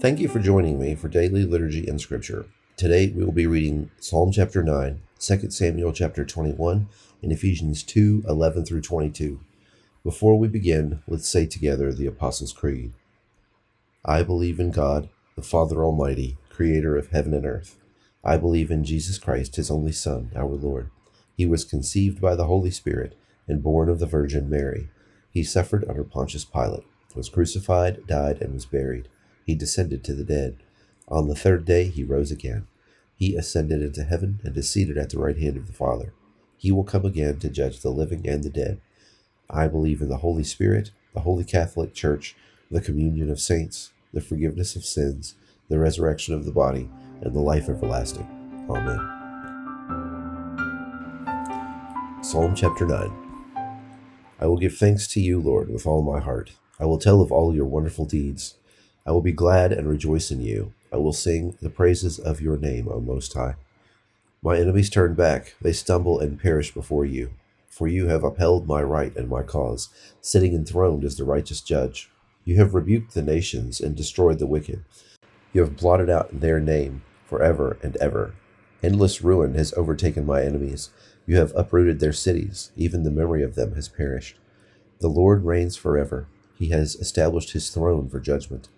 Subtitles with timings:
[0.00, 2.46] Thank you for joining me for daily liturgy and scripture.
[2.76, 6.88] Today we will be reading Psalm chapter 9, 2 Samuel chapter 21,
[7.20, 9.40] and Ephesians 2 11 through 22.
[10.04, 12.92] Before we begin, let's say together the Apostles' Creed.
[14.04, 17.76] I believe in God, the Father Almighty, creator of heaven and earth.
[18.22, 20.90] I believe in Jesus Christ, his only Son, our Lord.
[21.36, 23.18] He was conceived by the Holy Spirit
[23.48, 24.90] and born of the Virgin Mary.
[25.32, 26.86] He suffered under Pontius Pilate,
[27.16, 29.08] was crucified, died, and was buried
[29.48, 30.58] he descended to the dead.
[31.08, 32.66] On the third day he rose again.
[33.16, 36.12] He ascended into heaven and is seated at the right hand of the Father.
[36.58, 38.78] He will come again to judge the living and the dead.
[39.48, 42.36] I believe in the Holy Spirit, the Holy Catholic Church,
[42.70, 45.34] the communion of saints, the forgiveness of sins,
[45.70, 46.90] the resurrection of the body,
[47.22, 48.28] and the life everlasting.
[48.68, 49.00] Amen.
[52.22, 53.10] Psalm chapter 9
[54.40, 56.52] I will give thanks to you, Lord, with all my heart.
[56.78, 58.54] I will tell of all your wonderful deeds.
[59.08, 60.74] I will be glad and rejoice in you.
[60.92, 63.54] I will sing the praises of your name, O Most High.
[64.42, 67.30] My enemies turn back, they stumble and perish before you.
[67.70, 69.88] For you have upheld my right and my cause,
[70.20, 72.10] sitting enthroned as the righteous judge.
[72.44, 74.84] You have rebuked the nations and destroyed the wicked.
[75.54, 78.34] You have blotted out their name forever and ever.
[78.82, 80.90] Endless ruin has overtaken my enemies.
[81.26, 84.36] You have uprooted their cities, even the memory of them has perished.
[85.00, 86.26] The Lord reigns forever.
[86.58, 88.68] He has established his throne for judgment.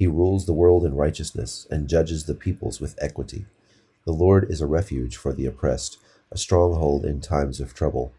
[0.00, 3.44] He rules the world in righteousness and judges the peoples with equity.
[4.06, 5.98] The Lord is a refuge for the oppressed,
[6.32, 8.10] a stronghold in times of trouble.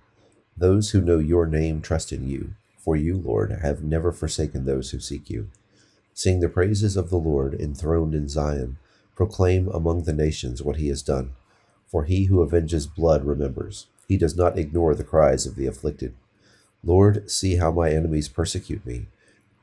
[0.56, 4.92] Those who know your name trust in you, for you, Lord, have never forsaken those
[4.92, 5.50] who seek you.
[6.14, 8.78] Sing the praises of the Lord enthroned in Zion.
[9.16, 11.32] Proclaim among the nations what he has done.
[11.88, 13.88] For he who avenges blood remembers.
[14.08, 16.14] He does not ignore the cries of the afflicted.
[16.84, 19.08] Lord, see how my enemies persecute me.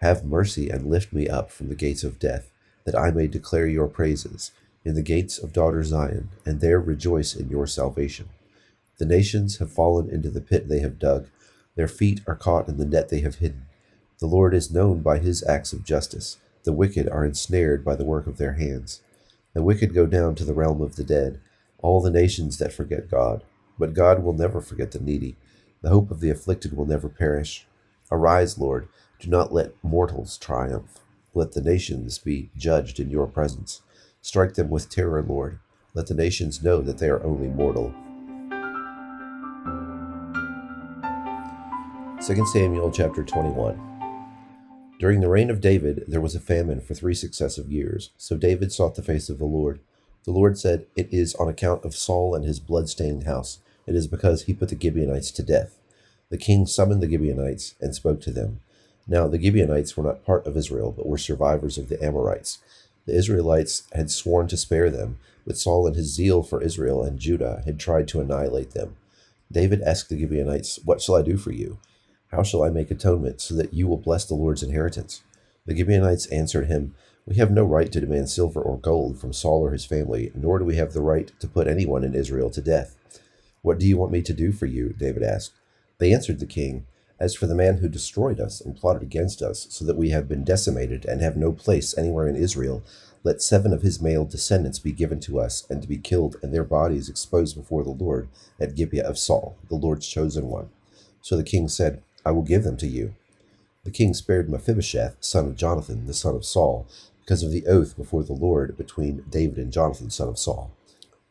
[0.01, 2.53] Have mercy and lift me up from the gates of death,
[2.85, 4.53] that I may declare your praises
[4.85, 8.29] in the gates of daughter Zion, and there rejoice in your salvation.
[8.99, 11.27] The nations have fallen into the pit they have dug,
[11.75, 13.67] their feet are caught in the net they have hidden.
[14.21, 18.05] The Lord is known by his acts of justice, the wicked are ensnared by the
[18.05, 19.01] work of their hands.
[19.53, 21.41] The wicked go down to the realm of the dead,
[21.79, 23.43] all the nations that forget God.
[23.79, 25.37] But God will never forget the needy.
[25.83, 27.67] The hope of the afflicted will never perish.
[28.11, 31.01] Arise, Lord do not let mortals triumph.
[31.35, 33.83] Let the nations be judged in your presence.
[34.23, 35.59] Strike them with terror, Lord.
[35.95, 37.93] Let the nations know that they are only mortal.
[42.25, 43.81] 2 Samuel chapter 21.
[45.01, 48.11] During the reign of David, there was a famine for three successive years.
[48.17, 49.81] So David sought the face of the Lord.
[50.25, 53.59] The Lord said, It is on account of Saul and his blood-stained house.
[53.87, 55.79] It is because he put the Gibeonites to death.
[56.31, 58.61] The king summoned the Gibeonites and spoke to them.
[59.09, 62.59] Now, the Gibeonites were not part of Israel, but were survivors of the Amorites.
[63.07, 67.19] The Israelites had sworn to spare them, but Saul, in his zeal for Israel and
[67.19, 68.97] Judah, had tried to annihilate them.
[69.51, 71.79] David asked the Gibeonites, What shall I do for you?
[72.31, 75.23] How shall I make atonement so that you will bless the Lord's inheritance?
[75.65, 76.95] The Gibeonites answered him,
[77.27, 80.59] We have no right to demand silver or gold from Saul or his family, nor
[80.59, 82.95] do we have the right to put anyone in Israel to death.
[83.63, 84.91] What do you want me to do for you?
[84.91, 85.53] David asked.
[85.97, 86.85] They answered the king,
[87.21, 90.29] as for the man who destroyed us and plotted against us, so that we have
[90.29, 92.83] been decimated and have no place anywhere in Israel,
[93.25, 96.55] let seven of his male descendants be given to us, and to be killed, and
[96.55, 98.29] their bodies exposed before the Lord
[98.61, 100.71] at Gibeah of Saul, the Lord's chosen one.
[101.21, 103.15] So the king said, I will give them to you.
[103.85, 106.87] The king spared Mephibosheth, son of Jonathan, the son of Saul,
[107.21, 110.71] because of the oath before the Lord between David and Jonathan, son of Saul.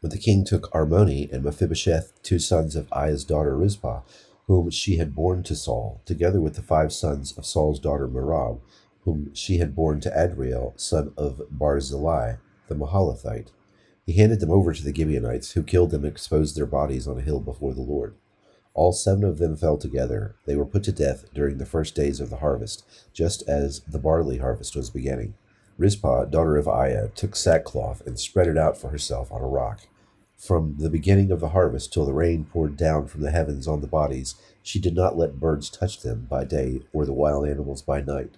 [0.01, 4.01] But the king took Armoni and Mephibosheth, two sons of Aiah's daughter Rizpah,
[4.47, 8.59] whom she had borne to Saul, together with the five sons of Saul's daughter Merab,
[9.01, 12.35] whom she had borne to Adriel, son of Barzillai,
[12.67, 13.51] the Mahalathite.
[14.05, 17.17] He handed them over to the Gibeonites, who killed them and exposed their bodies on
[17.17, 18.15] a hill before the Lord.
[18.73, 20.35] All seven of them fell together.
[20.45, 23.99] They were put to death during the first days of the harvest, just as the
[23.99, 25.33] barley harvest was beginning.
[25.77, 29.87] Rizpah, daughter of Aiah, took sackcloth and spread it out for herself on a rock.
[30.37, 33.81] From the beginning of the harvest till the rain poured down from the heavens on
[33.81, 37.81] the bodies, she did not let birds touch them by day or the wild animals
[37.81, 38.35] by night.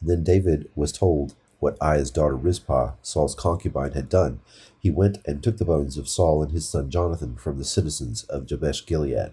[0.00, 4.40] And then David was told what Aiah's daughter Rizpah, Saul's concubine, had done.
[4.78, 8.22] He went and took the bones of Saul and his son Jonathan from the citizens
[8.24, 9.32] of Jabesh Gilead.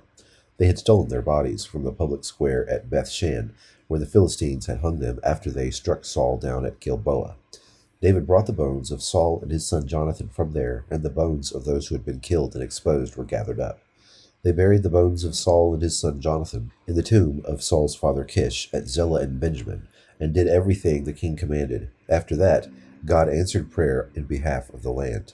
[0.58, 3.52] They had stolen their bodies from the public square at Bethshan,
[3.88, 7.36] where the Philistines had hung them after they struck Saul down at Gilboa.
[8.00, 11.52] David brought the bones of Saul and his son Jonathan from there, and the bones
[11.52, 13.80] of those who had been killed and exposed were gathered up.
[14.44, 17.96] They buried the bones of Saul and his son Jonathan in the tomb of Saul's
[17.96, 19.88] father Kish at Zelah in Benjamin,
[20.20, 21.90] and did everything the king commanded.
[22.08, 22.68] After that,
[23.04, 25.34] God answered prayer in behalf of the land.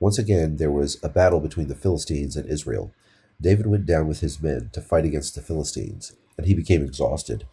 [0.00, 2.92] Once again, there was a battle between the Philistines and Israel.
[3.40, 7.46] David went down with his men to fight against the Philistines, and he became exhausted.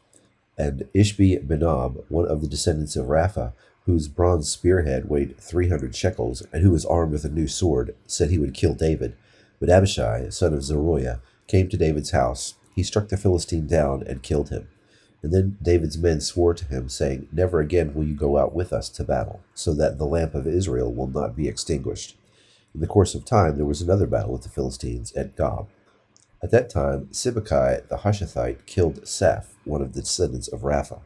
[0.57, 3.53] And Ishbi Benob, one of the descendants of Rapha,
[3.85, 8.29] whose bronze spearhead weighed 300 shekels, and who was armed with a new sword, said
[8.29, 9.15] he would kill David.
[9.59, 12.55] But Abishai, son of Zeruiah, came to David's house.
[12.75, 14.67] He struck the Philistine down and killed him.
[15.21, 18.73] And then David's men swore to him, saying, Never again will you go out with
[18.73, 22.17] us to battle, so that the lamp of Israel will not be extinguished.
[22.73, 25.69] In the course of time, there was another battle with the Philistines at Gob.
[26.43, 30.99] At that time, Sibbecai the Hushathite killed Saph, one of the descendants of Rapha.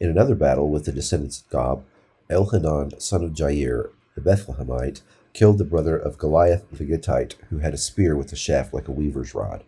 [0.00, 1.84] In another battle with the descendants of Gob,
[2.30, 5.00] Elhanan, son of Jair, the Bethlehemite,
[5.32, 8.86] killed the brother of Goliath the Gittite, who had a spear with a shaft like
[8.86, 9.64] a weaver's rod.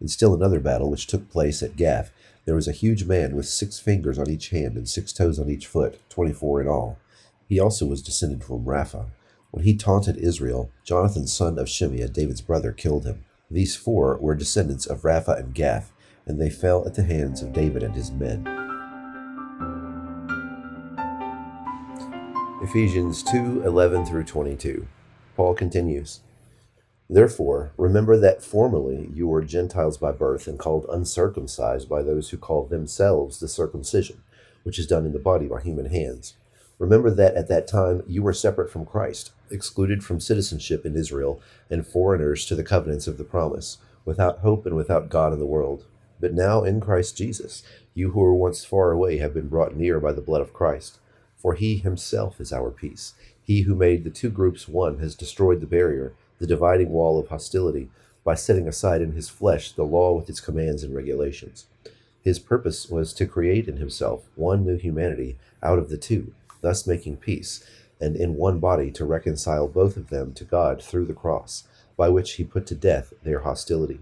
[0.00, 2.12] In still another battle, which took place at Gath,
[2.44, 5.50] there was a huge man with six fingers on each hand and six toes on
[5.50, 6.98] each foot, twenty four in all.
[7.48, 9.06] He also was descended from Rapha.
[9.50, 13.24] When he taunted Israel, Jonathan, son of Shimea, David's brother, killed him.
[13.50, 15.92] These four were descendants of Rapha and Gath,
[16.24, 18.61] and they fell at the hands of David and his men.
[22.62, 24.86] Ephesians 2 11 through 22.
[25.34, 26.20] Paul continues
[27.10, 32.36] Therefore, remember that formerly you were Gentiles by birth and called uncircumcised by those who
[32.36, 34.22] call themselves the circumcision,
[34.62, 36.34] which is done in the body by human hands.
[36.78, 41.40] Remember that at that time you were separate from Christ, excluded from citizenship in Israel,
[41.68, 45.46] and foreigners to the covenants of the promise, without hope and without God in the
[45.46, 45.84] world.
[46.20, 49.98] But now in Christ Jesus, you who were once far away have been brought near
[49.98, 51.00] by the blood of Christ.
[51.42, 53.14] For he himself is our peace.
[53.42, 57.28] He who made the two groups one has destroyed the barrier, the dividing wall of
[57.28, 57.90] hostility,
[58.22, 61.66] by setting aside in his flesh the law with its commands and regulations.
[62.22, 66.86] His purpose was to create in himself one new humanity out of the two, thus
[66.86, 67.66] making peace,
[68.00, 71.64] and in one body to reconcile both of them to God through the cross,
[71.96, 73.98] by which he put to death their hostility.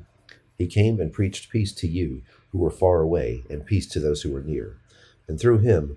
[0.59, 2.21] He came and preached peace to you
[2.53, 4.77] who were far away, and peace to those who were near.
[5.27, 5.97] And through him,